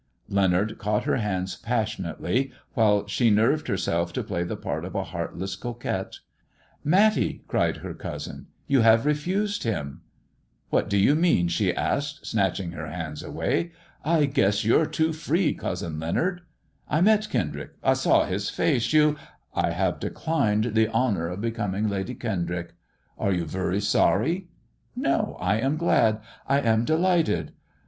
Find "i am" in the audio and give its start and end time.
25.39-25.77, 26.47-26.85